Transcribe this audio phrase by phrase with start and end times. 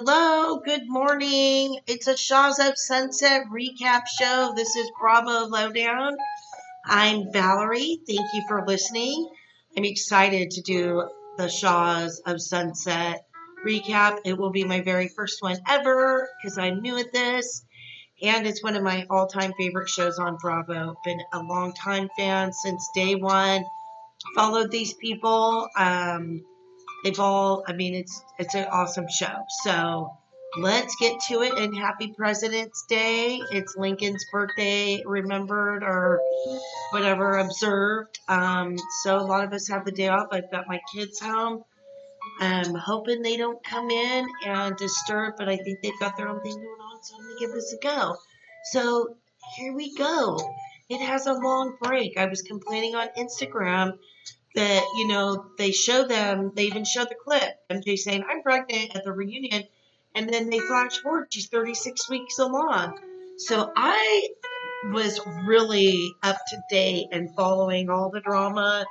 [0.00, 1.80] Hello, good morning.
[1.88, 4.52] It's a Shahs of Sunset recap show.
[4.54, 6.16] This is Bravo Lowdown.
[6.84, 7.98] I'm Valerie.
[8.06, 9.28] Thank you for listening.
[9.76, 13.26] I'm excited to do the Shahs of Sunset
[13.66, 14.20] recap.
[14.24, 17.64] It will be my very first one ever because I'm new at this.
[18.22, 20.94] And it's one of my all time favorite shows on Bravo.
[21.04, 23.64] Been a long time fan since day one.
[24.36, 25.68] Followed these people.
[25.76, 26.44] Um,
[27.04, 29.44] they've all i mean it's it's an awesome show.
[29.62, 30.16] So
[30.56, 33.40] let's get to it and happy president's day.
[33.50, 36.20] It's lincoln's birthday remembered or
[36.90, 38.18] whatever observed.
[38.28, 40.28] Um, so a lot of us have the day off.
[40.32, 41.62] I've got my kids home.
[42.40, 46.40] I'm hoping they don't come in and disturb but i think they've got their own
[46.40, 48.16] thing going on so i'm gonna give this a go.
[48.72, 49.16] So
[49.56, 50.38] here we go.
[50.88, 52.16] It has a long break.
[52.16, 53.98] I was complaining on instagram
[54.54, 58.94] that you know they show them they even show the clip mj saying i'm pregnant
[58.96, 59.64] at the reunion
[60.14, 62.98] and then they flash forward she's 36 weeks along.
[63.36, 64.28] So i
[64.92, 68.84] was really up to date and following all the drama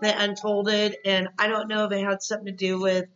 [0.00, 3.06] that unfolded and i don't know if it had something to do with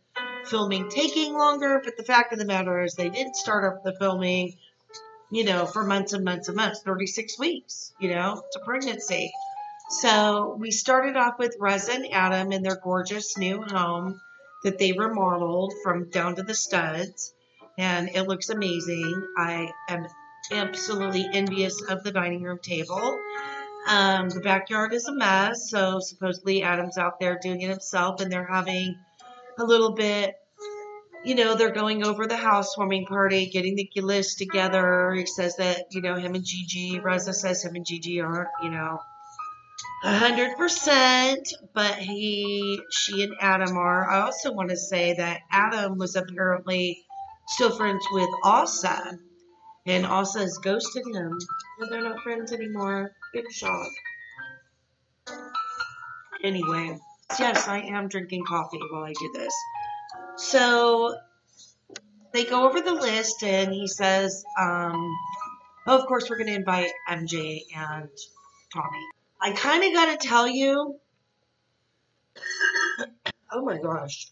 [0.45, 3.95] filming taking longer but the fact of the matter is they didn't start up the
[3.99, 4.55] filming
[5.31, 9.31] you know for months and months and months 36 weeks you know it's a pregnancy
[9.89, 14.19] so we started off with Reza and Adam in their gorgeous new home
[14.63, 17.33] that they remodeled from down to the studs.
[17.77, 19.27] And it looks amazing.
[19.37, 20.07] I am
[20.51, 23.19] absolutely envious of the dining room table.
[23.87, 28.31] Um, the backyard is a mess, so supposedly Adam's out there doing it himself, and
[28.31, 28.97] they're having
[29.59, 30.33] a little bit,
[31.23, 35.13] you know, they're going over the housewarming party, getting the list together.
[35.13, 38.71] He says that, you know, him and GG, Reza says him and GG aren't, you
[38.71, 38.99] know,
[40.03, 44.09] a hundred percent, but he, she, and Adam are.
[44.09, 47.03] I also want to say that Adam was apparently
[47.47, 49.17] still friends with Asa,
[49.85, 51.37] and Asa has ghosted him,
[51.79, 53.11] and they're not friends anymore.
[53.33, 53.89] Big shock.
[56.43, 56.97] Anyway,
[57.39, 59.53] yes, I am drinking coffee while I do this.
[60.37, 61.15] So
[62.31, 65.17] they go over the list, and he says, um,
[65.87, 68.09] oh, "Of course, we're going to invite MJ and
[68.73, 70.99] Tommy." I kind of got to tell you.
[73.51, 74.27] Oh my gosh.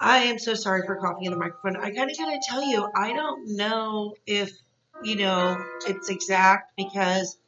[0.00, 1.76] I am so sorry for coughing in the microphone.
[1.76, 4.52] I kind of got to tell you, I don't know if,
[5.02, 7.38] you know, it's exact because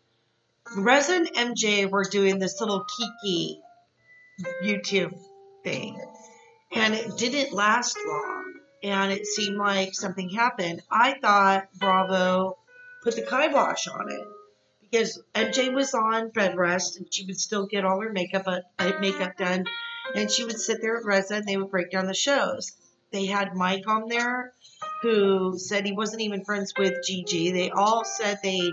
[0.76, 3.60] Reza and MJ were doing this little Kiki
[4.64, 5.18] YouTube
[5.64, 6.00] thing.
[6.72, 8.54] And it didn't last long.
[8.82, 10.82] And it seemed like something happened.
[10.90, 12.56] I thought Bravo
[13.02, 14.26] put the kibosh on it
[14.90, 18.92] because MJ was on bed rest and she would still get all her makeup uh,
[19.00, 19.64] makeup done,
[20.14, 22.72] and she would sit there at Reza and they would break down the shows.
[23.12, 24.52] They had Mike on there,
[25.02, 27.52] who said he wasn't even friends with GG.
[27.52, 28.72] They all said they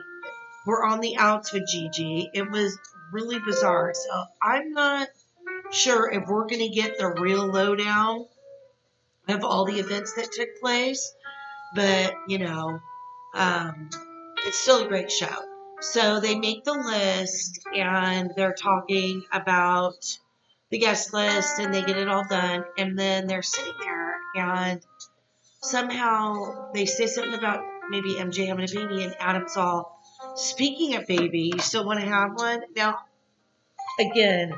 [0.66, 2.30] were on the outs with GG.
[2.34, 2.78] It was
[3.12, 3.94] really bizarre.
[3.94, 5.08] So I'm not
[5.72, 8.26] sure if we're going to get the real lowdown
[9.28, 11.14] of all the events that took place,
[11.76, 12.80] but you know,
[13.36, 13.90] um,
[14.46, 15.53] it's still a great show.
[15.84, 20.18] So they make the list and they're talking about
[20.72, 22.64] the guest list and they get it all done.
[22.78, 24.82] And then they're sitting there and
[25.62, 30.00] somehow they say something about maybe MJ having a baby and Adam's all,
[30.36, 32.64] speaking of baby, you still want to have one?
[32.78, 33.00] Now,
[34.00, 34.54] again,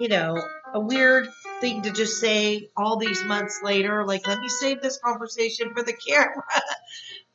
[0.00, 0.42] you know,
[0.74, 1.28] a weird
[1.60, 5.84] thing to just say all these months later, like, let me save this conversation for
[5.84, 6.42] the camera.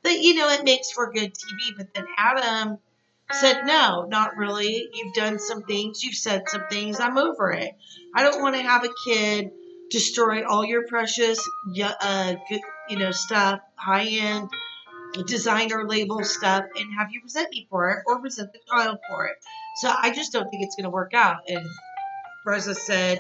[0.04, 1.78] but, you know, it makes for good TV.
[1.78, 2.78] But then Adam
[3.36, 4.88] said, No, not really.
[4.94, 7.72] You've done some things, you've said some things, I'm over it.
[8.16, 9.52] I don't want to have a kid
[9.90, 11.38] destroy all your precious,
[11.84, 12.36] uh,
[12.90, 14.50] you know, stuff, high end
[15.26, 19.26] designer label stuff, and have you resent me for it or resent the child for
[19.28, 19.36] it.
[19.76, 21.42] So I just don't think it's going to work out.
[21.48, 21.66] And
[22.46, 23.20] Reza said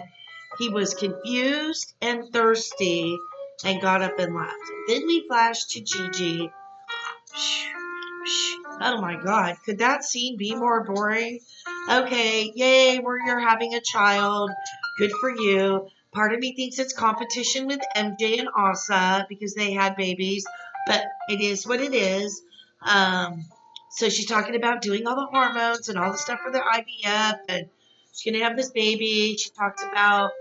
[0.58, 3.18] he was confused and thirsty
[3.64, 4.54] and got up and left.
[4.88, 6.52] Then we flashed to GG.
[8.84, 11.40] Oh my god, could that scene be more boring?
[11.90, 14.50] Okay, yay, where you're having a child.
[14.98, 15.88] Good for you.
[16.12, 20.46] Part of me thinks it's competition with MJ and Asa because they had babies,
[20.88, 22.42] but it is what it is.
[22.82, 23.46] Um,
[23.90, 27.40] so she's talking about doing all the hormones and all the stuff for the IVF,
[27.50, 27.70] and
[28.14, 29.36] she's gonna have this baby.
[29.38, 30.32] She talks about,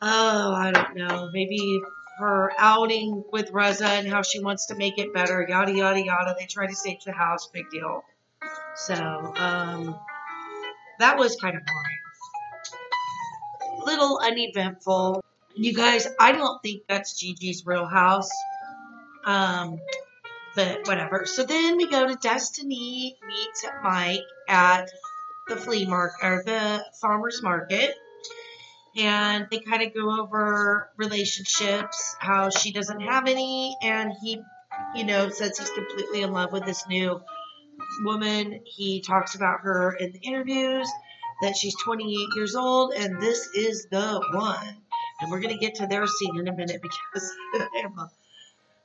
[0.00, 1.82] oh, I don't know, maybe
[2.18, 6.34] her outing with Reza and how she wants to make it better, yada, yada, yada.
[6.38, 8.02] They try to stage the house, big deal.
[8.74, 9.98] So, um,
[10.98, 11.98] that was kind of boring.
[13.84, 15.22] Little uneventful.
[15.54, 18.30] You guys, I don't think that's GG's real house.
[19.24, 19.78] Um,
[20.56, 21.26] but whatever.
[21.26, 24.90] So then we go to Destiny meets Mike at
[25.48, 27.94] the flea market or the farmer's market.
[28.96, 34.40] And they kind of go over relationships, how she doesn't have any, and he,
[34.94, 37.20] you know, says he's completely in love with this new
[38.04, 38.60] woman.
[38.64, 40.88] He talks about her in the interviews
[41.42, 44.76] that she's 28 years old, and this is the one.
[45.20, 47.32] And we're going to get to their scene in a minute because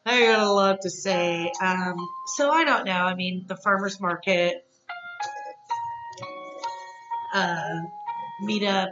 [0.05, 1.51] I got a lot to say.
[1.61, 1.95] Um,
[2.35, 2.91] so I don't know.
[2.91, 4.65] I mean, the farmer's market
[7.33, 7.81] uh,
[8.43, 8.91] meetup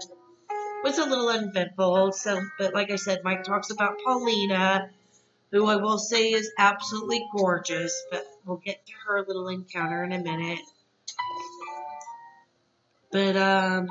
[0.83, 2.11] was a little uneventful.
[2.13, 4.89] So, but like I said, Mike talks about Paulina,
[5.51, 8.05] who I will say is absolutely gorgeous.
[8.11, 10.59] But we'll get to her little encounter in a minute.
[13.11, 13.87] But um,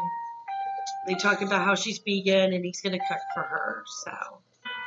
[1.07, 3.83] they talk about how she's vegan and he's to cook for her.
[4.05, 4.13] So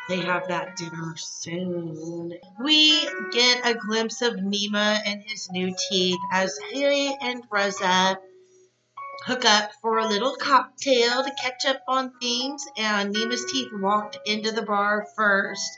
[0.08, 2.34] they have that dinner soon.
[2.64, 8.18] We get a glimpse of Nema and his new teeth as he and Reza
[9.26, 12.66] hook up for a little cocktail to catch up on things.
[12.78, 15.70] And Nema's teeth walked into the bar first.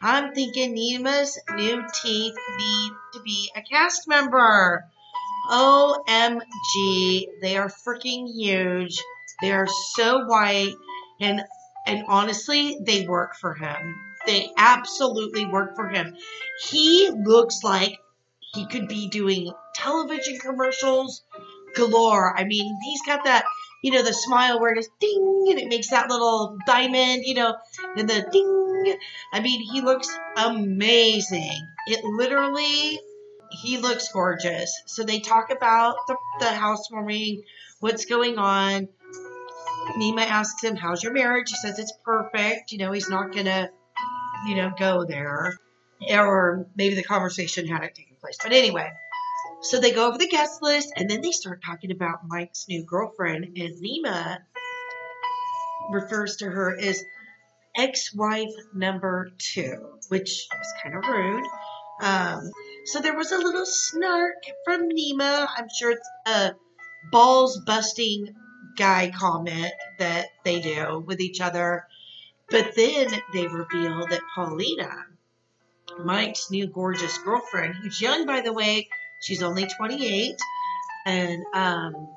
[0.00, 4.84] I'm thinking Nema's new teeth need to be a cast member.
[5.50, 9.02] OMG, they are freaking huge.
[9.40, 10.74] They are so white
[11.20, 11.42] and
[11.86, 13.94] and honestly, they work for him.
[14.26, 16.16] They absolutely work for him.
[16.66, 17.98] He looks like
[18.54, 21.22] he could be doing television commercials
[21.74, 22.36] galore.
[22.36, 23.44] I mean, he's got that,
[23.82, 27.34] you know, the smile where it is ding and it makes that little diamond, you
[27.34, 27.56] know,
[27.96, 28.98] and the ding.
[29.32, 31.68] I mean, he looks amazing.
[31.86, 32.98] It literally
[33.54, 34.82] he looks gorgeous.
[34.86, 37.44] So they talk about the, the housewarming,
[37.80, 38.88] what's going on.
[39.96, 41.50] Nema asks him, How's your marriage?
[41.50, 42.72] He says it's perfect.
[42.72, 43.70] You know, he's not going to,
[44.46, 45.58] you know, go there.
[46.10, 48.36] Or maybe the conversation hadn't taken place.
[48.42, 48.90] But anyway,
[49.64, 52.84] so they go over the guest list and then they start talking about Mike's new
[52.84, 53.44] girlfriend.
[53.44, 54.38] And Nema
[55.90, 57.02] refers to her as
[57.76, 61.44] ex wife number two, which is kind of rude.
[62.02, 62.50] Um,
[62.84, 65.46] so there was a little snark from Nema.
[65.56, 66.54] I'm sure it's a
[67.10, 68.34] balls busting
[68.76, 71.86] guy comment that they do with each other.
[72.50, 74.90] But then they reveal that Paulina,
[76.04, 78.88] Mike's new gorgeous girlfriend, who's young, by the way,
[79.24, 80.36] she's only 28,
[81.06, 82.08] and um,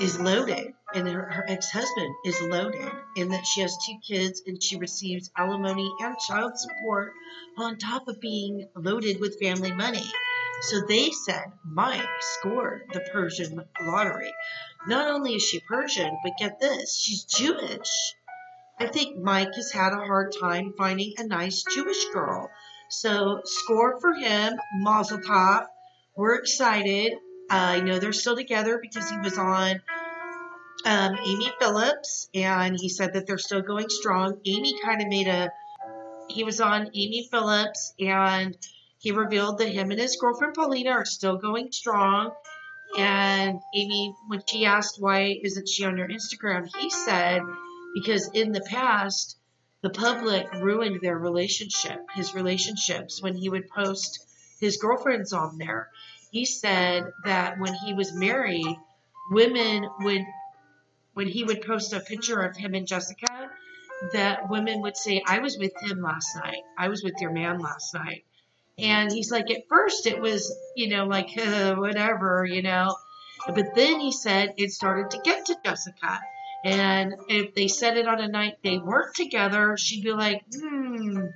[0.00, 4.42] is loaded, and her, her ex husband is loaded, in that she has two kids
[4.46, 7.12] and she receives alimony and child support
[7.56, 10.04] on top of being loaded with family money.
[10.62, 14.32] So they said Mike scored the Persian lottery.
[14.86, 18.14] Not only is she Persian, but get this, she's Jewish.
[18.78, 22.50] I think Mike has had a hard time finding a nice Jewish girl.
[22.88, 25.66] So score for him, Mazel Tov.
[26.16, 27.12] We're excited.
[27.50, 29.82] Uh, I know they're still together because he was on
[30.86, 34.40] um, Amy Phillips, and he said that they're still going strong.
[34.46, 35.50] Amy kind of made a.
[36.28, 38.56] He was on Amy Phillips, and
[38.98, 42.32] he revealed that him and his girlfriend Paulina are still going strong.
[42.96, 47.42] And Amy, when she asked why isn't she on your Instagram, he said
[47.94, 49.38] because in the past
[49.82, 54.26] the public ruined their relationship, his relationships, when he would post
[54.60, 55.88] his girlfriends on there.
[56.30, 58.76] He said that when he was married,
[59.30, 60.24] women would
[61.14, 63.50] when he would post a picture of him and Jessica,
[64.12, 66.62] that women would say, I was with him last night.
[66.76, 68.24] I was with your man last night.
[68.76, 72.94] And he's like, at first it was, you know, like, uh, whatever, you know.
[73.46, 76.20] But then he said it started to get to Jessica.
[76.64, 81.26] And if they said it on a night they weren't together, she'd be like, hmm.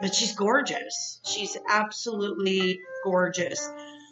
[0.00, 1.20] But she's gorgeous.
[1.24, 3.68] She's absolutely gorgeous.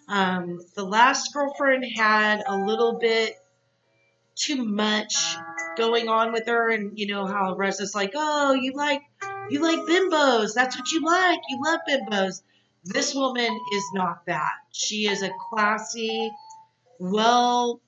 [0.09, 3.35] Um, the last girlfriend had a little bit
[4.37, 5.37] too much
[5.77, 9.03] going on with her, and you know how Reza's like, "Oh, you like
[9.49, 10.55] you like bimbos?
[10.55, 11.41] That's what you like.
[11.49, 12.43] You love bimbos."
[12.85, 14.53] This woman is not that.
[14.71, 16.31] She is a classy,
[17.01, 17.81] well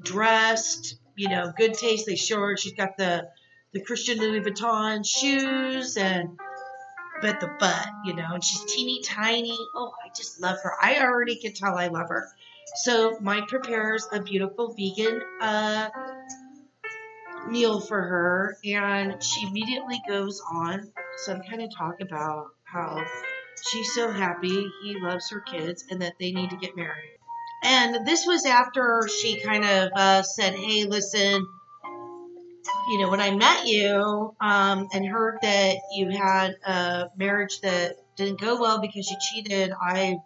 [0.00, 2.06] dressed, you know, good taste.
[2.06, 3.28] They show her she's got the
[3.72, 6.38] the Christian Louis Vuitton shoes and
[7.20, 9.56] but the butt, you know, and she's teeny tiny.
[9.74, 10.72] Oh, I just love her.
[10.80, 12.28] I already can tell I love her.
[12.76, 15.88] So Mike prepares a beautiful vegan uh,
[17.48, 20.92] meal for her, and she immediately goes on
[21.24, 23.04] some kind of talk about how
[23.70, 27.18] she's so happy he loves her kids and that they need to get married.
[27.64, 31.46] And this was after she kind of uh, said, "Hey, listen."
[32.88, 37.96] You know, when I met you um, and heard that you had a marriage that
[38.16, 40.16] didn't go well because you cheated, I,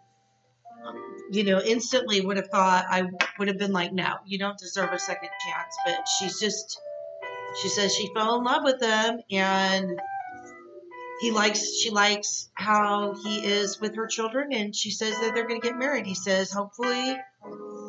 [1.31, 3.05] you know, instantly would have thought I
[3.39, 5.77] would have been like, no, you don't deserve a second chance.
[5.85, 6.81] But she's just,
[7.61, 10.01] she says she fell in love with him and
[11.23, 15.47] he likes she likes how he is with her children and she says that they're
[15.47, 17.17] going to get married he says hopefully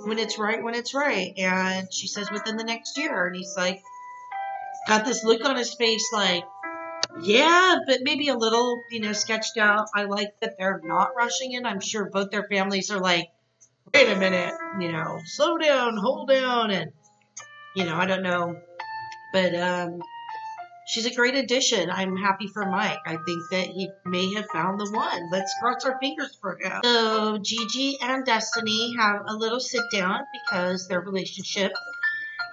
[0.05, 3.55] when it's right when it's right and she says within the next year and he's
[3.57, 3.81] like
[4.87, 6.43] got this look on his face like
[7.21, 11.51] yeah but maybe a little you know sketched out i like that they're not rushing
[11.53, 13.29] in i'm sure both their families are like
[13.93, 16.91] wait a minute you know slow down hold down and
[17.75, 18.55] you know i don't know
[19.31, 20.01] but um
[20.85, 21.89] she's a great addition.
[21.89, 23.01] I'm happy for Mike.
[23.05, 25.29] I think that he may have found the one.
[25.29, 26.81] Let's cross our fingers for him.
[26.83, 31.73] So GG and Destiny have a little sit down because their relationship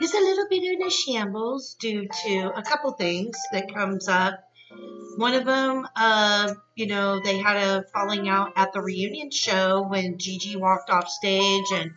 [0.00, 4.40] is a little bit in a shambles due to a couple things that comes up.
[5.16, 9.82] One of them, uh, you know, they had a falling out at the reunion show
[9.82, 11.90] when GG walked off stage and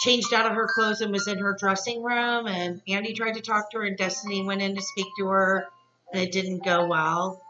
[0.00, 2.46] changed out of her clothes and was in her dressing room.
[2.46, 5.66] And Andy tried to talk to her, and Destiny went in to speak to her,
[6.12, 7.40] and it didn't go well.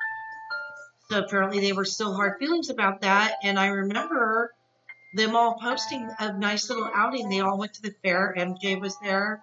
[1.10, 3.34] So apparently, they were still hard feelings about that.
[3.42, 4.52] And I remember
[5.14, 7.28] them all posting a nice little outing.
[7.28, 8.34] They all went to the fair.
[8.36, 9.42] MJ was there.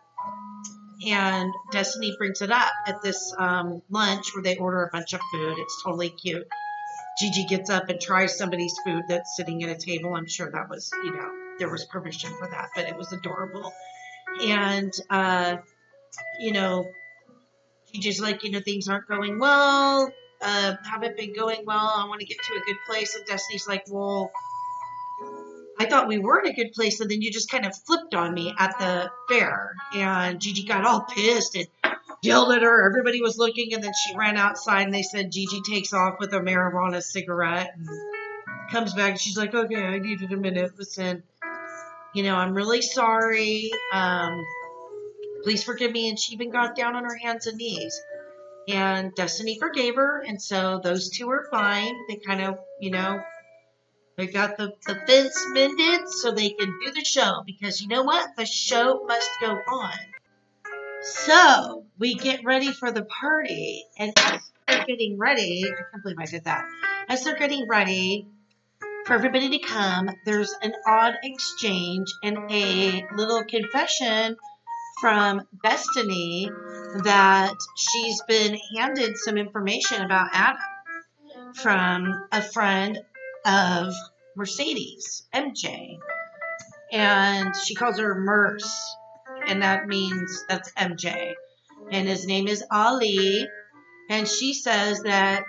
[1.08, 5.22] And Destiny brings it up at this um, lunch where they order a bunch of
[5.32, 5.56] food.
[5.58, 6.48] It's totally cute.
[7.22, 10.14] GG gets up and tries somebody's food that's sitting at a table.
[10.16, 13.74] I'm sure that was, you know, there was permission for that, but it was adorable.
[14.42, 15.58] And, uh,
[16.40, 16.92] you know,
[17.94, 20.12] GG's like, you know, things aren't going well,
[20.42, 21.94] uh, haven't been going well.
[21.96, 23.16] I want to get to a good place.
[23.16, 24.32] And Destiny's like, well,
[25.80, 28.16] I thought we were in a good place, and then you just kind of flipped
[28.16, 29.74] on me at the fair.
[29.94, 31.68] And GG got all pissed and
[32.22, 32.88] yelled at her.
[32.88, 36.34] Everybody was looking, and then she ran outside, and they said GG takes off with
[36.34, 37.90] a marijuana cigarette and
[38.72, 39.20] comes back.
[39.20, 40.72] She's like, okay, I needed a minute.
[40.78, 41.24] Listen,
[42.14, 43.72] you know, I'm really sorry.
[43.92, 44.46] Um,
[45.44, 46.10] please forgive me.
[46.10, 48.00] And she even got down on her hands and knees.
[48.68, 50.24] And Destiny forgave her.
[50.26, 51.94] And so those two are fine.
[52.08, 53.22] They kind of, you know,
[54.18, 57.44] they got the, the fence mended so they can do the show.
[57.46, 58.36] Because you know what?
[58.38, 59.94] The show must go on.
[61.02, 63.84] So we get ready for the party.
[63.98, 66.66] And as they're getting ready, I can't believe I did that.
[67.10, 68.28] As they're getting ready,
[69.06, 70.10] for everybody to come.
[70.26, 74.36] There's an odd exchange and a little confession
[75.00, 76.50] from Destiny
[77.04, 83.00] that she's been handed some information about Adam from a friend
[83.46, 83.94] of
[84.36, 85.98] Mercedes, MJ.
[86.92, 88.96] And she calls her Merce,
[89.48, 91.34] and that means that's MJ.
[91.92, 93.48] And his name is Ali.
[94.10, 95.46] And she says that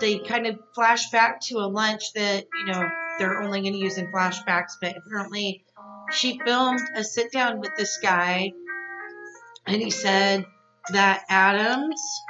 [0.00, 3.78] they kind of flash back to a lunch that, you know, they're only going to
[3.78, 5.64] use in flashbacks, but apparently
[6.12, 8.52] she filmed a sit down with this guy
[9.66, 10.46] and he said
[10.92, 12.24] that Adam's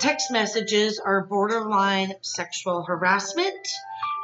[0.00, 3.68] text messages are borderline sexual harassment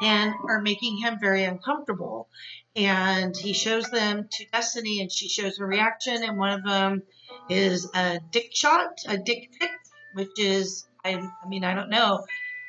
[0.03, 2.29] and are making him very uncomfortable.
[2.75, 6.23] And he shows them to Destiny and she shows her reaction.
[6.23, 7.03] And one of them
[7.49, 9.71] is a dick shot, a dick pic,
[10.15, 12.25] which is I, I mean, I don't know.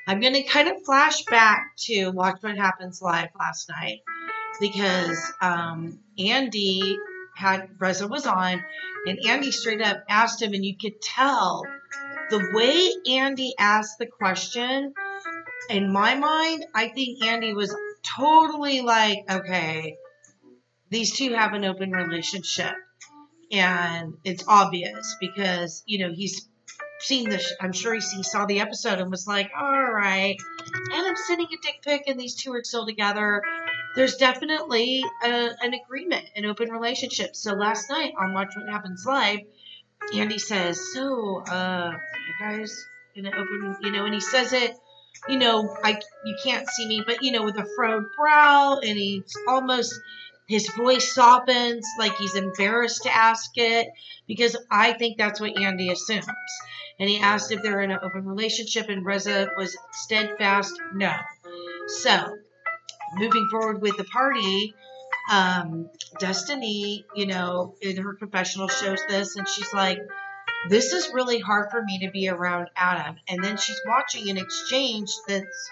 [0.08, 4.00] I'm going to kind of flash back to Watch What Happens Live last night
[4.60, 6.98] because um, Andy
[7.36, 8.64] had Reza was on,
[9.08, 11.64] and Andy straight up asked him, and you could tell
[12.34, 14.92] the way Andy asked the question.
[15.70, 19.98] In my mind, I think Andy was totally like, okay,
[20.90, 22.74] these two have an open relationship.
[23.52, 26.50] And it's obvious because, you know, he's
[27.02, 27.54] seen this.
[27.62, 30.36] I'm sure he, saw the episode and was like, all right.
[30.92, 33.44] And I'm sending a dick pic, and these two are still together.
[33.96, 37.36] There's definitely a, an agreement, an open relationship.
[37.36, 39.42] So last night on Watch What Happens Live,
[40.16, 41.94] Andy says, "So, uh,
[42.27, 44.75] you guys in an open, you know?" And he says it,
[45.27, 48.98] you know, I you can't see me, but you know, with a furrowed brow, and
[48.98, 49.94] he's almost
[50.48, 53.88] his voice softens, like he's embarrassed to ask it,
[54.27, 56.27] because I think that's what Andy assumes
[57.00, 61.12] and he asked if they're in an open relationship, and Reza was steadfast, no.
[61.88, 62.38] So,
[63.15, 64.74] moving forward with the party,
[65.32, 65.89] um,
[66.20, 70.00] Destiny, you know, in her confessional shows this, and she's like,
[70.70, 73.15] this is really hard for me to be around Adam.
[73.27, 75.72] And then she's watching an exchange that's,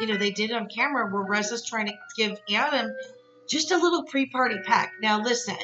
[0.00, 2.92] you know, they did on camera where Reza's trying to give Adam
[3.48, 4.92] just a little pre party peck.
[5.00, 5.56] Now, listen,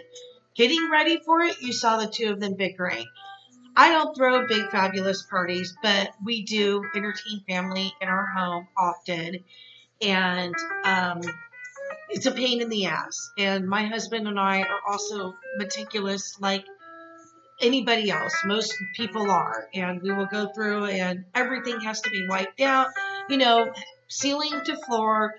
[0.54, 3.06] getting ready for it, you saw the two of them bickering.
[3.76, 9.44] I don't throw big fabulous parties, but we do entertain family in our home often,
[10.02, 11.20] and um,
[12.08, 13.30] it's a pain in the ass.
[13.38, 16.64] And my husband and I are also meticulous, like
[17.60, 18.34] anybody else.
[18.44, 22.88] Most people are, and we will go through, and everything has to be wiped out.
[23.28, 23.72] You know,
[24.08, 25.34] ceiling to floor.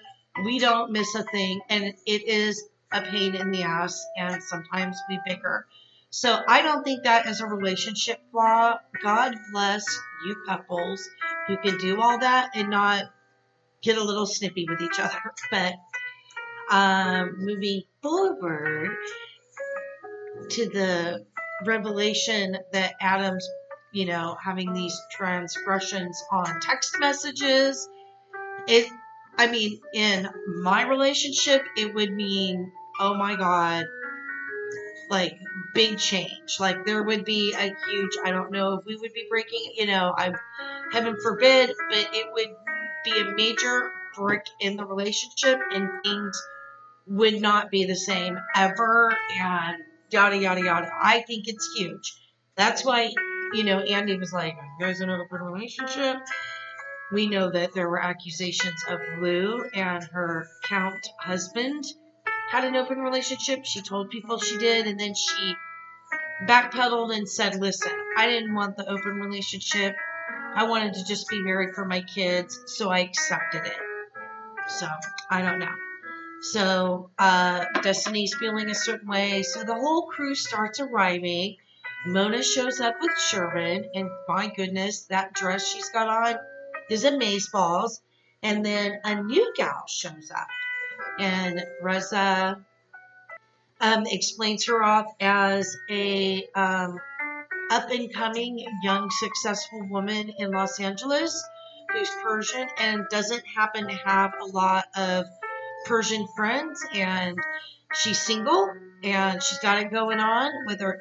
[0.45, 2.63] We don't miss a thing, and it is
[2.93, 5.67] a pain in the ass, and sometimes we bicker.
[6.09, 8.77] So I don't think that is a relationship flaw.
[9.01, 9.85] God bless
[10.25, 11.09] you couples
[11.47, 13.05] who can do all that and not
[13.81, 15.17] get a little snippy with each other.
[15.51, 15.73] But
[16.69, 18.89] um, moving forward
[20.49, 21.25] to the
[21.65, 23.47] revelation that Adam's,
[23.91, 27.87] you know, having these transgressions on text messages,
[28.67, 28.87] it,
[29.37, 30.29] I mean, in
[30.61, 33.85] my relationship, it would mean, oh my God,
[35.09, 35.37] like
[35.73, 36.59] big change.
[36.59, 39.87] Like there would be a huge, I don't know if we would be breaking, you
[39.87, 40.33] know, I
[40.91, 42.49] heaven forbid, but it would
[43.03, 46.41] be a major brick in the relationship and things
[47.07, 49.77] would not be the same ever and
[50.11, 50.91] yada yada yada.
[51.01, 52.13] I think it's huge.
[52.55, 53.11] That's why,
[53.53, 56.17] you know, Andy was like, You guys in an open relationship?
[57.11, 61.83] We know that there were accusations of Lou and her count husband
[62.49, 63.65] had an open relationship.
[63.65, 65.55] She told people she did, and then she
[66.45, 69.95] backpedaled and said, Listen, I didn't want the open relationship.
[70.53, 73.77] I wanted to just be married for my kids, so I accepted it.
[74.67, 74.87] So,
[75.29, 75.90] I don't know.
[76.41, 79.43] So, uh, Destiny's feeling a certain way.
[79.43, 81.57] So, the whole crew starts arriving.
[82.07, 86.39] Mona shows up with Shervin, and my goodness, that dress she's got on
[86.89, 88.01] is amazeballs.
[88.41, 90.47] And then a new gal shows up
[91.19, 92.59] and Reza
[93.79, 96.99] um, explains her off as a um,
[97.71, 101.43] up and coming young successful woman in Los Angeles
[101.91, 105.25] who's Persian and doesn't happen to have a lot of
[105.85, 107.37] Persian friends and
[107.93, 108.71] she's single
[109.03, 110.99] and she's got it going on with her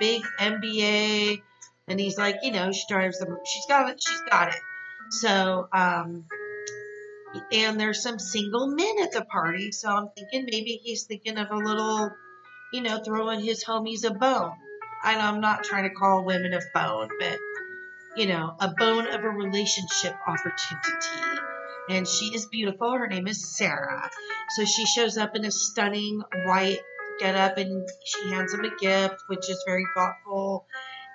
[0.00, 1.42] big MBA
[1.88, 4.60] and he's like you know she drives them she's got it she's got it
[5.10, 6.24] so um
[7.52, 9.72] and there's some single men at the party.
[9.72, 12.10] So I'm thinking maybe he's thinking of a little,
[12.72, 14.52] you know, throwing his homies a bone.
[15.04, 17.38] And I'm not trying to call women a bone, but,
[18.16, 21.37] you know, a bone of a relationship opportunity.
[21.88, 22.92] And she is beautiful.
[22.92, 24.10] Her name is Sarah.
[24.56, 26.80] So she shows up in a stunning white
[27.18, 30.66] get up and she hands him a gift, which is very thoughtful.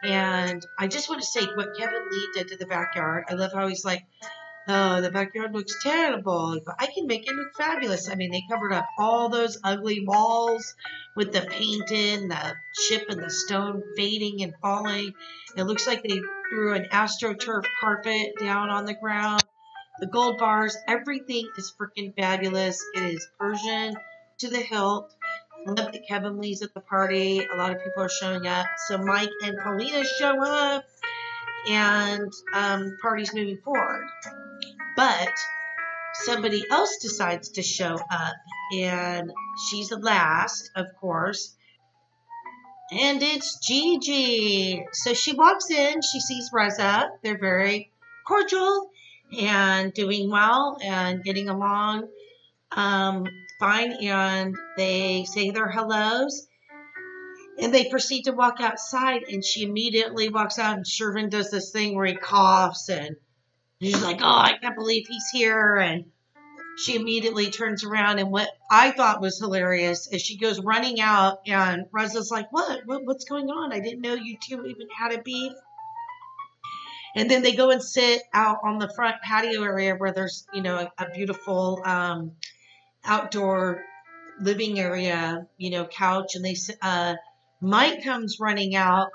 [0.03, 3.25] And I just want to say what Kevin Lee did to the backyard.
[3.29, 4.03] I love how he's like,
[4.67, 8.09] oh, the backyard looks terrible, but I can make it look fabulous.
[8.09, 10.75] I mean, they covered up all those ugly walls
[11.15, 12.53] with the painting, the
[12.87, 15.13] chip and the stone fading and falling.
[15.55, 19.43] It looks like they threw an astroturf carpet down on the ground.
[19.99, 22.83] The gold bars, everything is freaking fabulous.
[22.95, 23.95] It is Persian
[24.39, 25.13] to the hilt.
[25.67, 27.45] I love that Kevin Lee's at the party.
[27.45, 28.65] A lot of people are showing up.
[28.87, 30.83] So Mike and Paulina show up,
[31.69, 34.07] and um, party's moving forward.
[34.95, 35.31] But
[36.13, 38.35] somebody else decides to show up,
[38.75, 39.31] and
[39.69, 41.55] she's the last, of course.
[42.91, 44.85] And it's GG.
[44.91, 47.11] So she walks in, she sees Reza.
[47.21, 47.91] They're very
[48.27, 48.89] cordial
[49.39, 52.07] and doing well and getting along
[52.71, 53.25] um,
[53.59, 53.93] fine.
[53.93, 56.47] And they say their hellos.
[57.59, 61.71] And they proceed to walk outside, and she immediately walks out, and Shervin does this
[61.71, 63.15] thing where he coughs and
[63.79, 66.05] she's like, "Oh, I can't believe he's here!" And
[66.79, 71.41] she immediately turns around, and what I thought was hilarious is she goes running out,
[71.45, 72.87] and Reza's like, "What?
[72.87, 73.71] what what's going on?
[73.71, 75.53] I didn't know you two even had a beef."
[77.15, 80.61] And then they go and sit out on the front patio area where there's, you
[80.61, 82.31] know, a, a beautiful um,
[83.05, 83.83] outdoor
[84.39, 87.15] living area, you know, couch, and they uh,
[87.61, 89.09] Mike comes running out,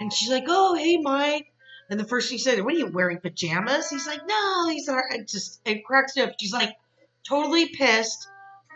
[0.00, 1.52] and she's like, "Oh, hey, Mike."
[1.92, 3.90] And the first thing he said, What are you wearing pajamas?
[3.90, 5.20] He's like, No, he's right.
[5.20, 6.32] It just it cracks me up.
[6.40, 6.74] She's like
[7.28, 8.28] totally pissed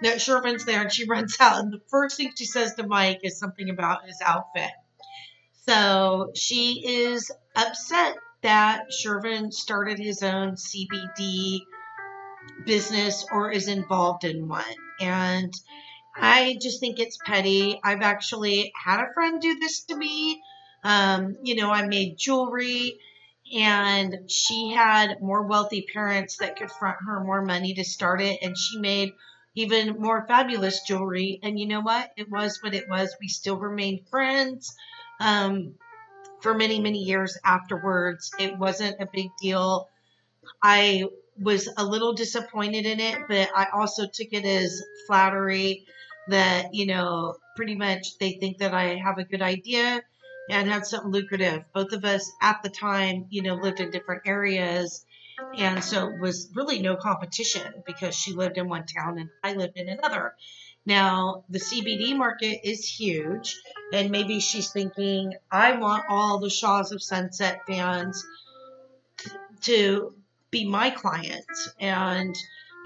[0.03, 1.61] that Shervin's there and she runs out.
[1.61, 4.71] And the first thing she says to Mike is something about his outfit.
[5.67, 11.63] So she is upset that Shervin started his own CBD
[12.65, 14.63] business or is involved in one.
[15.01, 15.53] And
[16.15, 17.81] I just think it's petty.
[17.83, 20.41] I've actually had a friend do this to me.
[20.85, 23.01] Um, you know, I made jewelry
[23.53, 28.39] and she had more wealthy parents that could front her more money to start it.
[28.43, 29.13] And she made
[29.57, 31.41] even more fabulous jewelry.
[31.43, 32.13] And you know what?
[32.17, 33.13] It was what it was.
[33.21, 34.73] We still remained friends.
[35.19, 35.75] Um,
[36.47, 38.31] for many, many years afterwards.
[38.39, 39.89] It wasn't a big deal.
[40.63, 41.07] I
[41.37, 45.87] was a little disappointed in it, but I also took it as flattery
[46.29, 50.01] that, you know, pretty much they think that I have a good idea
[50.49, 51.65] and had something lucrative.
[51.75, 55.05] Both of us at the time, you know, lived in different areas.
[55.59, 59.55] And so it was really no competition because she lived in one town and I
[59.55, 60.37] lived in another.
[60.87, 63.61] Now, the CBD market is huge,
[63.93, 68.25] and maybe she's thinking, I want all the Shahs of Sunset fans
[69.63, 70.15] to
[70.53, 71.75] be my clients.
[71.81, 72.37] And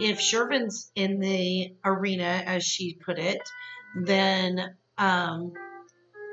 [0.00, 3.42] if Shervin's in the arena, as she put it,
[3.94, 5.52] then, um,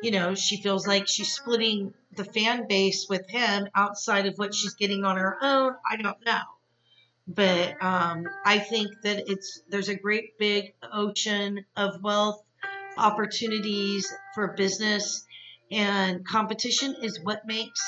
[0.01, 4.55] you know, she feels like she's splitting the fan base with him outside of what
[4.55, 5.75] she's getting on her own.
[5.89, 6.56] I don't know
[7.27, 12.41] but um, I think that it's there's a great big ocean of wealth
[12.97, 15.25] opportunities for business,
[15.69, 17.79] and competition is what makes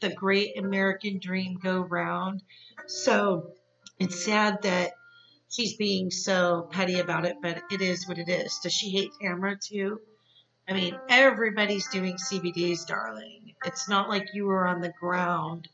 [0.00, 2.42] the great American dream go round.
[2.86, 3.52] So
[3.98, 4.92] it's sad that
[5.50, 8.58] she's being so petty about it, but it is what it is.
[8.62, 10.00] Does she hate Tamra too?
[10.68, 13.54] I mean, everybody's doing CBDs, darling.
[13.64, 15.68] It's not like you were on the ground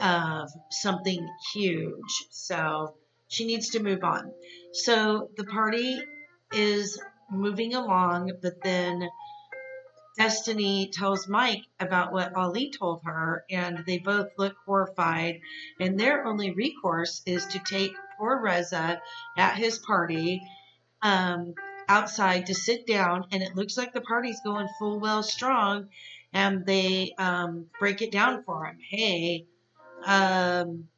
[0.00, 2.26] of something huge.
[2.30, 2.94] So
[3.28, 4.32] she needs to move on.
[4.72, 6.00] So the party
[6.52, 9.08] is moving along, but then
[10.18, 15.40] Destiny tells Mike about what Ali told her, and they both look horrified.
[15.78, 19.00] And their only recourse is to take poor Reza
[19.38, 20.42] at his party
[21.00, 21.54] um,
[21.88, 25.88] outside to sit down, and it looks like the party's going full well strong.
[26.32, 28.78] And they um, break it down for him.
[28.88, 29.46] Hey,
[30.04, 30.88] um,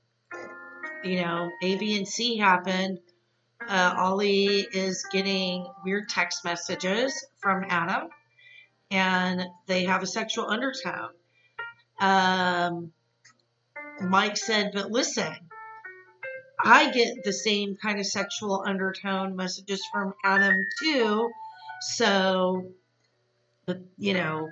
[1.05, 2.99] you know, A, B, and C happened.
[3.69, 8.09] Uh, Ali is getting weird text messages from Adam,
[8.91, 11.11] and they have a sexual undertone.
[12.01, 12.93] Um,
[14.01, 15.33] Mike said, but listen,
[16.65, 21.31] I get the same kind of sexual undertone messages from Adam too.
[21.81, 22.67] So,
[23.99, 24.49] you know,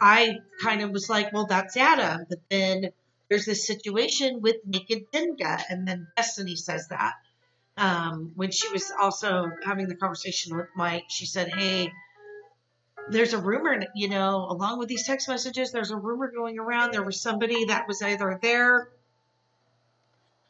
[0.00, 2.26] I kind of was like, well, that's Adam.
[2.28, 2.90] But then
[3.32, 7.14] there's this situation with Naked Jenga, and then Destiny says that.
[7.78, 11.90] Um, when she was also having the conversation with Mike, she said, Hey,
[13.08, 16.92] there's a rumor, you know, along with these text messages, there's a rumor going around.
[16.92, 18.90] There was somebody that was either there.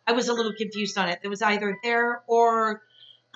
[0.04, 1.20] I was a little confused on it.
[1.22, 2.82] It was either there or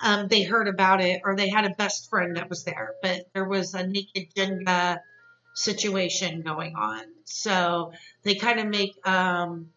[0.02, 2.94] um, they heard about it or they had a best friend that was there.
[3.00, 4.98] But there was a naked Jenga
[5.54, 7.04] situation going on.
[7.26, 9.68] So they kind of make um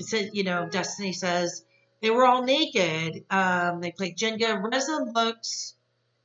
[0.00, 1.64] said, you know, Destiny says
[2.02, 3.24] they were all naked.
[3.30, 4.62] Um, they played Jenga.
[4.62, 5.74] Reza looks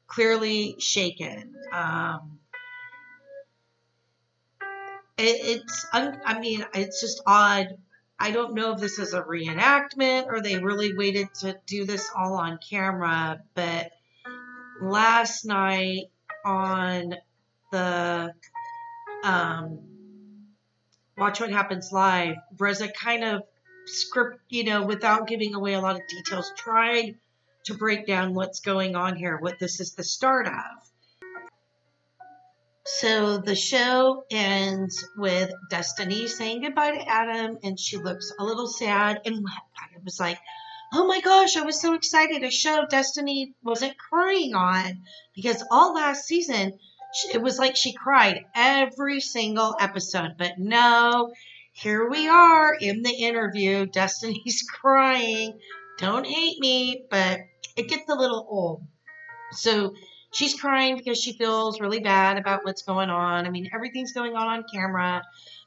[0.07, 1.55] clearly shaken.
[1.71, 2.39] Um,
[5.17, 7.77] it, it's, I mean, it's just odd.
[8.19, 12.09] I don't know if this is a reenactment or they really waited to do this
[12.15, 13.91] all on camera, but
[14.79, 16.11] last night
[16.45, 17.15] on
[17.71, 18.33] the
[19.23, 19.79] um,
[21.21, 23.43] Watch What Happens Live, Reza kind of
[23.86, 27.13] script, you know, without giving away a lot of details, tried
[27.65, 30.53] to break down what's going on here, what this is the start of.
[32.86, 38.65] So the show ends with Destiny saying goodbye to Adam, and she looks a little
[38.65, 39.21] sad.
[39.23, 40.39] And I was like,
[40.91, 42.43] oh my gosh, I was so excited.
[42.43, 45.03] A show Destiny wasn't crying on
[45.36, 46.79] because all last season
[47.34, 50.36] it was like she cried every single episode.
[50.38, 51.32] But no,
[51.74, 53.86] here we are in the interview.
[53.86, 55.60] Destiny's crying.
[55.97, 57.41] Don't hate me, but
[57.76, 58.84] it gets a little old.
[59.52, 59.93] So
[60.34, 63.45] she's crying because she feels really bad about what's going on.
[63.45, 65.21] I mean, everything's going on on camera.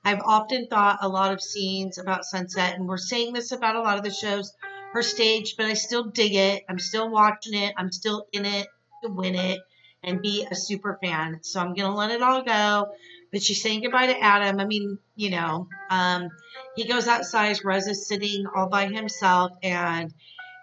[0.05, 3.81] I've often thought a lot of scenes about Sunset, and we're saying this about a
[3.81, 4.53] lot of the shows,
[4.93, 6.65] her stage, but I still dig it.
[6.69, 7.75] I'm still watching it.
[7.77, 8.67] I'm still in it
[9.03, 9.61] to win it
[10.05, 11.41] and be a super fan.
[11.43, 12.93] So I'm going to let it all go.
[13.33, 14.61] But she's saying goodbye to Adam.
[14.61, 16.29] I mean, you know, um,
[16.77, 17.65] he goes outside.
[17.65, 20.13] Reza's sitting all by himself and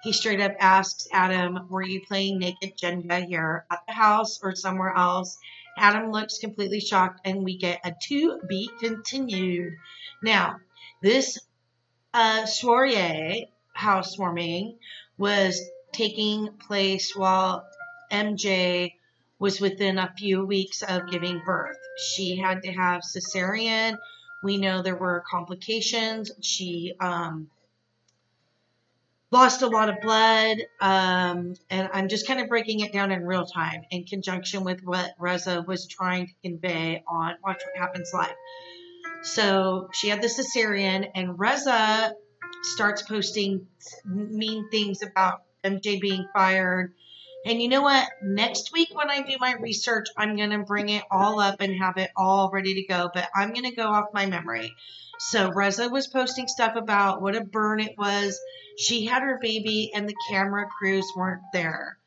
[0.04, 4.56] he straight up asks Adam, Were you playing naked Jenga here at the house or
[4.56, 5.38] somewhere else?
[5.78, 9.74] Adam looks completely shocked, and we get a to be continued.
[10.22, 10.58] Now,
[11.02, 11.40] this
[12.14, 14.78] uh, soiree housewarming
[15.18, 15.62] was
[15.94, 17.66] taking place while
[18.12, 18.94] MJ
[19.42, 21.80] was within a few weeks of giving birth.
[21.98, 23.98] She had to have cesarean.
[24.44, 26.32] We know there were complications.
[26.42, 27.50] She um,
[29.32, 30.58] lost a lot of blood.
[30.80, 34.82] Um, and I'm just kind of breaking it down in real time in conjunction with
[34.84, 38.36] what Reza was trying to convey on Watch What Happens Live.
[39.24, 42.14] So she had the cesarean, and Reza
[42.62, 43.66] starts posting
[44.06, 46.94] mean things about MJ being fired.
[47.44, 48.08] And you know what?
[48.22, 51.82] Next week, when I do my research, I'm going to bring it all up and
[51.82, 53.10] have it all ready to go.
[53.14, 54.76] But I'm going to go off my memory.
[55.20, 58.40] So Reza was posting stuff about what a burn it was.
[58.78, 61.98] She had her baby, and the camera crews weren't there.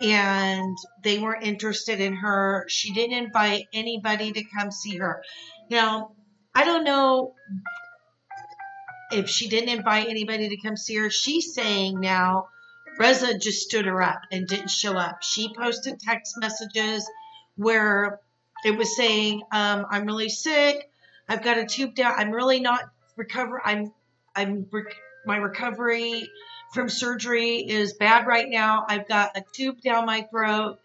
[0.00, 2.64] And they weren't interested in her.
[2.68, 5.22] She didn't invite anybody to come see her.
[5.70, 6.12] Now,
[6.54, 7.34] I don't know
[9.10, 11.10] if she didn't invite anybody to come see her.
[11.10, 12.48] She's saying now
[12.98, 15.22] Reza just stood her up and didn't show up.
[15.22, 17.08] She posted text messages
[17.56, 18.20] where
[18.64, 20.90] it was saying, um, "I'm really sick.
[21.28, 22.14] I've got a tube down.
[22.16, 22.82] I'm really not
[23.16, 23.60] recover.
[23.64, 23.92] I'm
[24.34, 24.68] I'm
[25.26, 26.28] my recovery
[26.74, 28.84] from surgery is bad right now.
[28.88, 30.78] I've got a tube down my throat.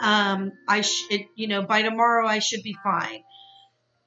[0.00, 3.22] Um, I should, you know, by tomorrow I should be fine."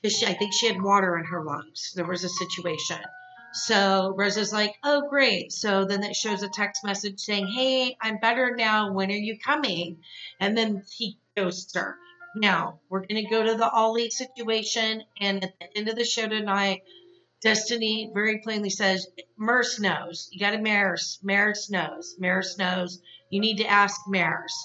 [0.01, 1.91] Because I think she had water in her lungs.
[1.95, 2.97] There was a situation.
[3.53, 5.51] So Reza's like, oh, great.
[5.51, 8.93] So then it shows a text message saying, hey, I'm better now.
[8.93, 9.97] When are you coming?
[10.39, 11.97] And then he ghosts her.
[12.35, 15.03] Now, we're going to go to the Ali situation.
[15.19, 16.83] And at the end of the show tonight,
[17.41, 20.29] Destiny very plainly says, Merce knows.
[20.31, 21.19] You got to Maris.
[21.21, 22.15] Maris knows.
[22.19, 23.01] Maris knows.
[23.29, 24.55] You need to ask Maris.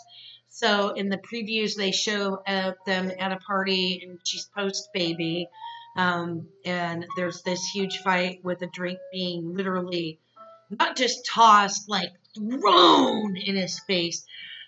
[0.51, 5.49] So in the previews, they show uh, them at a party and she's post baby.
[5.97, 10.19] Um, and there's this huge fight with a drink being literally
[10.71, 14.25] not just tossed, like thrown in his face.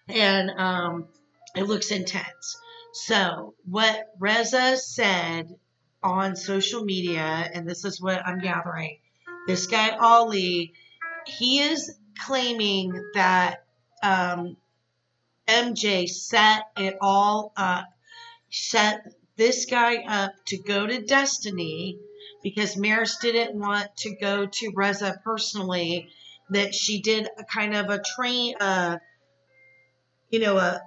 [0.09, 1.09] And um,
[1.55, 2.57] it looks intense.
[2.93, 5.55] So, what Reza said
[6.03, 8.99] on social media, and this is what I'm gathering
[9.49, 10.75] this guy, Ali,
[11.27, 13.65] he is claiming that
[14.03, 14.59] um,
[15.49, 17.87] MJ set it all up,
[18.51, 19.07] set
[19.39, 21.99] this guy up to go to Destiny
[22.43, 26.09] because Maris didn't want to go to Reza personally.
[26.51, 28.97] That she did a kind of a train, uh,
[30.31, 30.81] you know, a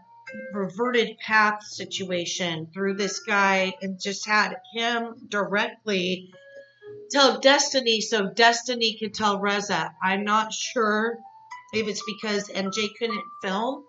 [0.53, 6.31] reverted path situation through this guy and just had him directly
[7.11, 9.93] tell Destiny so Destiny could tell Reza.
[10.01, 11.19] I'm not sure
[11.73, 13.83] if it's because MJ couldn't film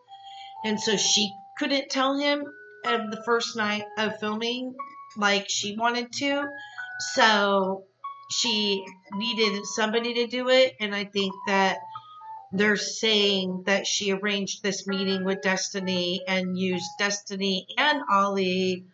[0.64, 2.44] and so she couldn't tell him
[2.85, 4.75] of the first night of filming
[5.16, 6.49] like she wanted to.
[7.14, 7.85] So
[8.31, 10.75] she needed somebody to do it.
[10.81, 11.79] And I think that
[12.53, 18.85] they're saying that she arranged this meeting with Destiny and used Destiny and Ali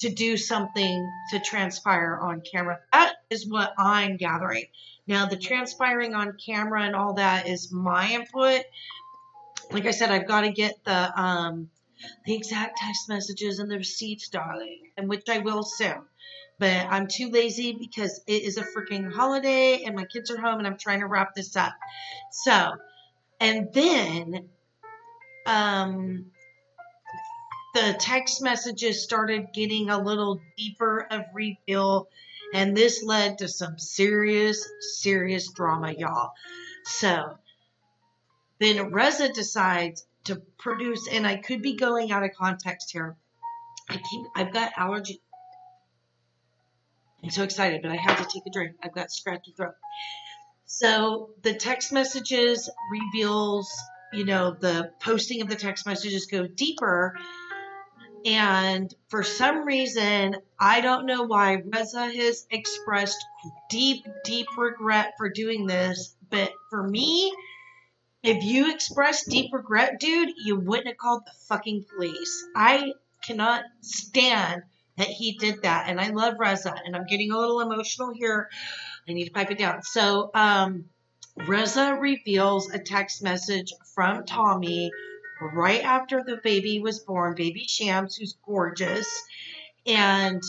[0.00, 2.78] to do something to transpire on camera.
[2.92, 4.66] That is what I'm gathering.
[5.06, 8.62] Now, the transpiring on camera and all that is my input.
[9.70, 11.70] Like I said, I've got to get the um,
[12.24, 16.02] the exact text messages and the receipts, darling, and which I will soon.
[16.58, 20.58] But I'm too lazy because it is a freaking holiday and my kids are home
[20.58, 21.74] and I'm trying to wrap this up.
[22.30, 22.72] So,
[23.40, 24.48] and then
[25.46, 26.26] um,
[27.74, 32.08] the text messages started getting a little deeper of reveal,
[32.54, 36.32] and this led to some serious, serious drama, y'all.
[36.84, 37.36] So
[38.58, 43.16] then Reza decides to produce, and I could be going out of context here.
[43.88, 45.20] I keep, I've got allergy.
[47.22, 48.76] I'm so excited, but I have to take a drink.
[48.82, 49.74] I've got scratchy throat.
[50.66, 53.72] So the text messages reveals,
[54.12, 57.16] you know, the posting of the text messages go deeper.
[58.24, 63.24] And for some reason, I don't know why Reza has expressed
[63.70, 66.16] deep, deep regret for doing this.
[66.28, 67.32] But for me,
[68.26, 72.44] if you express deep regret, dude, you wouldn't have called the fucking police.
[72.54, 74.62] I cannot stand
[74.96, 75.88] that he did that.
[75.88, 78.48] And I love Reza, and I'm getting a little emotional here.
[79.08, 79.82] I need to pipe it down.
[79.82, 80.86] So, um,
[81.46, 84.90] Reza reveals a text message from Tommy
[85.40, 89.06] right after the baby was born, baby Shams, who's gorgeous,
[89.86, 90.42] and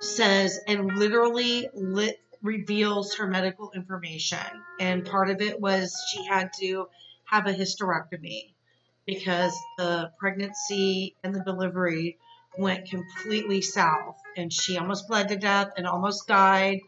[0.00, 4.38] says, and literally lit, reveals her medical information.
[4.78, 6.88] And part of it was she had to
[7.26, 8.52] have a hysterectomy
[9.06, 12.16] because the pregnancy and the delivery
[12.56, 16.80] went completely south and she almost bled to death and almost died.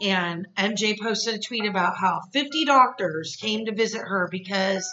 [0.00, 4.88] And MJ posted a tweet about how 50 doctors came to visit her because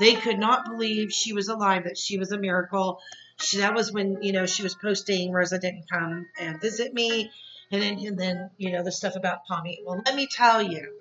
[0.00, 2.98] they could not believe she was alive, that she was a miracle.
[3.38, 7.30] She, that was when, you know, she was posting, Reza didn't come and visit me.
[7.70, 9.80] And then, and then, you know, the stuff about Tommy.
[9.86, 10.92] Well, let me tell you,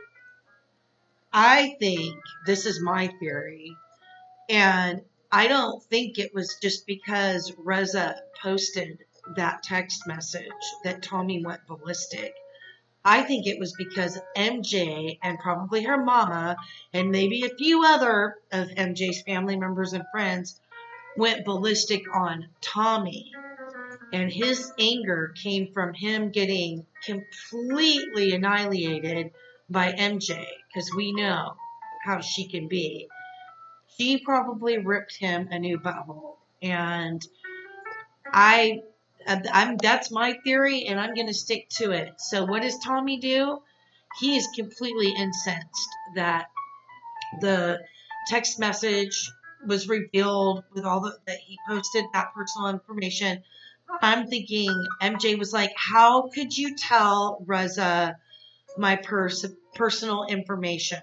[1.32, 2.16] I think
[2.46, 3.76] this is my theory,
[4.50, 8.98] and I don't think it was just because Reza posted
[9.36, 10.44] that text message
[10.84, 12.34] that Tommy went ballistic.
[13.06, 16.58] I think it was because MJ and probably her mama
[16.94, 20.60] and maybe a few other of MJ's family members and friends
[21.16, 23.32] went ballistic on Tommy.
[24.12, 29.32] And his anger came from him getting completely annihilated
[29.70, 31.56] by MJ because we know
[32.04, 33.08] how she can be.
[33.98, 36.38] She probably ripped him a new butthole.
[36.62, 37.26] And
[38.26, 38.82] I
[39.28, 42.14] I'm that's my theory and I'm to stick to it.
[42.18, 43.62] So what does Tommy do?
[44.20, 46.48] He is completely incensed that
[47.42, 47.80] the
[48.28, 49.32] text message
[49.66, 53.44] was revealed with all the, that he posted that personal information.
[54.02, 54.70] I'm thinking
[55.02, 58.18] MJ was like, "How could you tell Reza
[58.78, 59.46] my pers-
[59.80, 61.02] personal information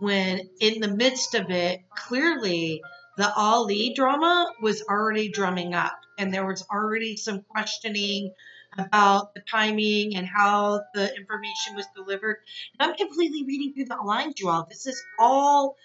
[0.00, 2.82] when in the midst of it, clearly
[3.16, 8.32] the Ali drama was already drumming up, and there was already some questioning
[8.76, 12.36] about the timing and how the information was delivered.
[12.78, 14.66] And I'm completely reading through the lines, you all.
[14.68, 15.76] This is all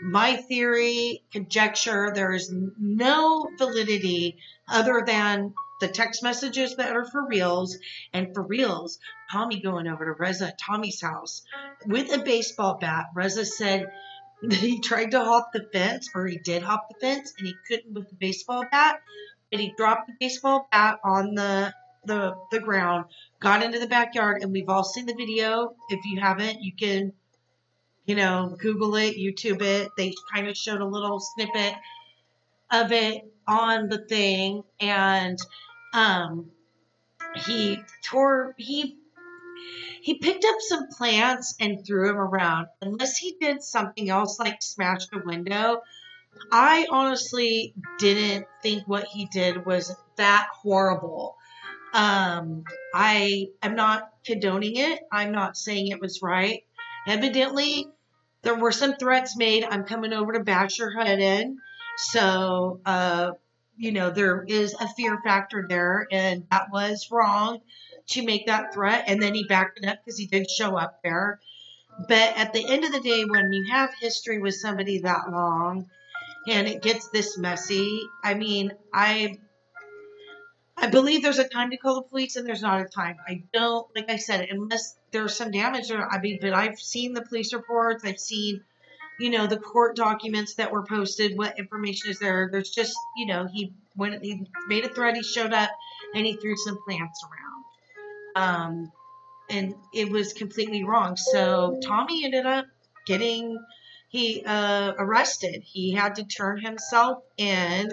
[0.00, 2.12] my theory, conjecture.
[2.14, 7.78] There is no validity other than the text messages that are for reals
[8.12, 8.98] and for reals
[9.30, 11.42] tommy going over to reza tommy's house
[11.86, 13.86] with a baseball bat reza said
[14.42, 17.54] that he tried to hop the fence, or he did hop the fence, and he
[17.66, 19.00] couldn't with the baseball bat.
[19.50, 21.72] And he dropped the baseball bat on the
[22.04, 23.06] the the ground,
[23.40, 25.74] got into the backyard, and we've all seen the video.
[25.88, 27.12] If you haven't, you can,
[28.04, 29.90] you know, Google it, YouTube it.
[29.96, 31.74] They kind of showed a little snippet
[32.70, 35.38] of it on the thing, and
[35.92, 36.50] um,
[37.36, 38.98] he tore he
[40.00, 42.68] he picked up some plants and threw them around.
[42.80, 45.82] Unless he did something else like smash a window,
[46.52, 51.36] I honestly didn't think what he did was that horrible.
[51.92, 55.00] Um, I am not condoning it.
[55.10, 56.64] I'm not saying it was right.
[57.06, 57.88] Evidently,
[58.42, 59.64] there were some threats made.
[59.64, 61.58] I'm coming over to bash your head in.
[61.96, 63.32] So, uh,
[63.78, 67.60] you know, there is a fear factor there, and that was wrong
[68.08, 71.00] to make that threat, and then he backed it up because he did show up
[71.02, 71.40] there.
[72.08, 75.90] But at the end of the day, when you have history with somebody that long
[76.46, 79.38] and it gets this messy, I mean, I
[80.80, 83.16] I believe there's a time to call the police and there's not a time.
[83.26, 85.90] I don't, like I said, unless there's some damage.
[85.90, 88.04] Or, I mean, but I've seen the police reports.
[88.04, 88.62] I've seen,
[89.18, 91.36] you know, the court documents that were posted.
[91.36, 92.48] What information is there?
[92.50, 95.70] There's just, you know, he when he made a threat, he showed up
[96.14, 97.64] and he threw some plants around.
[98.36, 98.92] Um,
[99.50, 101.16] and it was completely wrong.
[101.16, 102.66] So Tommy ended up
[103.06, 103.58] getting
[104.08, 105.62] he uh, arrested.
[105.64, 107.92] He had to turn himself in.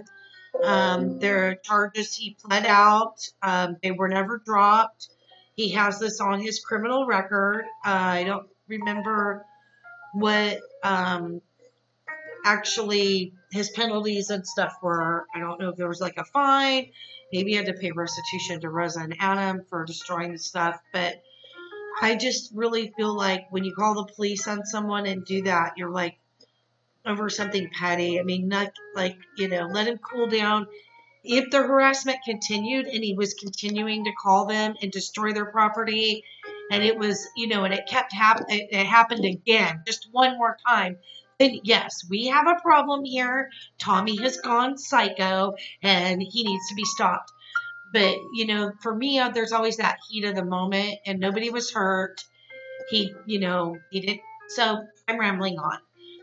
[0.64, 3.18] Um, there are charges he pled out.
[3.42, 5.10] Um, they were never dropped.
[5.56, 7.66] He has this on his criminal record.
[7.86, 9.46] Uh, I don't remember
[10.16, 11.42] what um,
[12.46, 15.26] actually his penalties and stuff were.
[15.36, 16.90] I don't know if there was like a fine.
[17.34, 20.80] Maybe he had to pay restitution to Reza and Adam for destroying the stuff.
[20.94, 21.22] But
[22.02, 25.74] I just really feel like when you call the police on someone and do that,
[25.78, 26.18] you're like
[27.06, 28.20] over something petty.
[28.20, 30.68] I mean, not like, you know, let him cool down.
[31.24, 36.24] If the harassment continued and he was continuing to call them and destroy their property,
[36.72, 40.58] and it was, you know, and it kept happening, it happened again, just one more
[40.68, 40.98] time,
[41.40, 43.50] then yes, we have a problem here.
[43.78, 47.32] Tommy has gone psycho and he needs to be stopped.
[47.94, 51.50] But, you know, for me, uh, there's always that heat of the moment and nobody
[51.50, 52.24] was hurt.
[52.90, 54.20] He, you know, he did.
[54.50, 55.80] So I'm rambling on.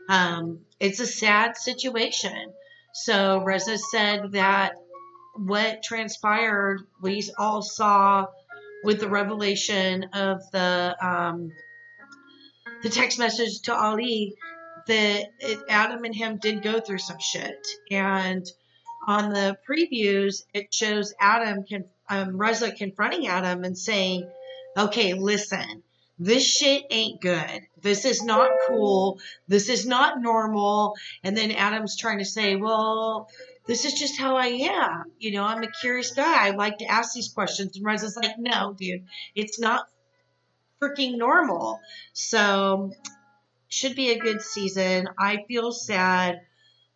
[0.09, 2.53] Um, it's a sad situation.
[2.93, 4.75] So Reza said that
[5.35, 8.27] what transpired, we all saw
[8.85, 11.51] with the revelation of the um,
[12.83, 14.35] the text message to Ali
[14.87, 17.67] that it, Adam and him did go through some shit.
[17.91, 18.45] And
[19.07, 24.29] on the previews, it shows Adam, can, um, Reza confronting Adam and saying,
[24.77, 25.83] okay, listen,
[26.19, 27.63] this shit ain't good.
[27.81, 29.19] This is not cool.
[29.49, 30.95] This is not normal.
[31.25, 33.29] And then Adam's trying to say, well,
[33.73, 35.05] this is just how I am.
[35.19, 36.47] You know, I'm a curious guy.
[36.47, 37.75] I like to ask these questions.
[37.75, 39.89] And Reza's like, no, dude, it's not
[40.79, 41.81] freaking normal.
[42.13, 42.93] So
[43.69, 45.09] should be a good season.
[45.19, 46.43] I feel sad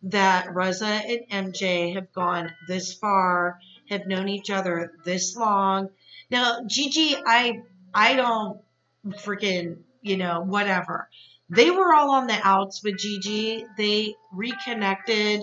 [0.03, 3.57] that Reza and MJ have gone this far,
[3.89, 5.89] have known each other this long.
[6.29, 8.61] Now, GG, I I don't
[9.23, 11.09] freaking, you know, whatever.
[11.49, 13.63] They were all on the outs with GG.
[13.77, 15.41] They reconnected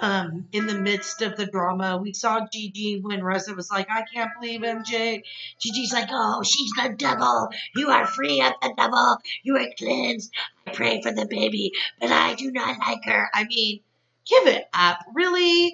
[0.00, 1.96] um, in the midst of the drama.
[1.98, 5.22] We saw GG when Reza was like, I can't believe MJ.
[5.60, 7.48] GG's like, oh, she's the devil.
[7.74, 9.16] You are free of the devil.
[9.42, 10.32] You are cleansed.
[10.66, 13.28] I pray for the baby, but I do not like her.
[13.32, 13.80] I mean,
[14.26, 14.98] give it up.
[15.14, 15.72] Really?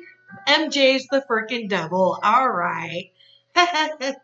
[0.48, 2.18] MJ's the freaking devil.
[2.22, 3.10] All right.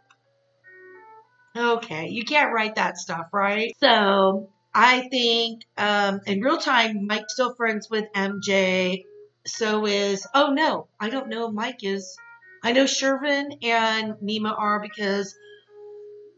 [1.57, 3.75] okay, you can't write that stuff, right?
[3.81, 9.05] So I think um, in real time, Mike's still friends with MJ.
[9.51, 12.17] So is, oh no, I don't know Mike is.
[12.63, 15.35] I know Shervin and Nema are because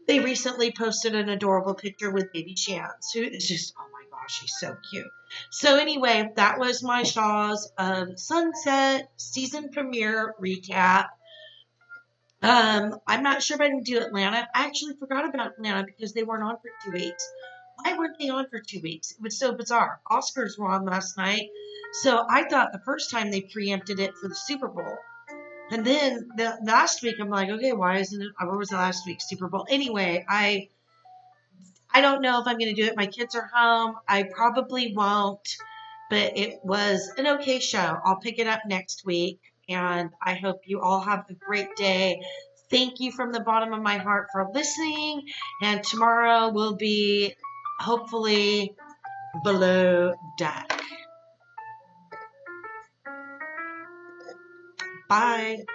[0.07, 4.39] they recently posted an adorable picture with baby Chance, who is just, oh my gosh,
[4.39, 5.07] she's so cute.
[5.51, 11.07] So anyway, that was my Shahs of Sunset season premiere recap.
[12.41, 14.47] Um, I'm not sure if I can do Atlanta.
[14.53, 17.31] I actually forgot about Atlanta because they weren't on for two weeks.
[17.81, 19.11] Why weren't they on for two weeks?
[19.11, 20.01] It was so bizarre.
[20.09, 21.49] Oscars were on last night.
[21.93, 24.97] So I thought the first time they preempted it for the Super Bowl.
[25.71, 29.05] And then the last week I'm like, okay, why isn't it where was the last
[29.05, 29.65] week Super Bowl?
[29.69, 30.69] Anyway, I
[31.93, 32.97] I don't know if I'm gonna do it.
[32.97, 33.95] My kids are home.
[34.07, 35.47] I probably won't,
[36.09, 37.99] but it was an okay show.
[38.03, 39.39] I'll pick it up next week
[39.69, 42.21] and I hope you all have a great day.
[42.69, 45.21] Thank you from the bottom of my heart for listening.
[45.61, 47.35] And tomorrow will be
[47.79, 48.73] hopefully
[49.43, 50.72] below deck.
[55.07, 55.65] Bye.